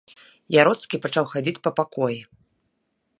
[0.61, 2.19] Яроцкі пачаў хадзіць па пакоі.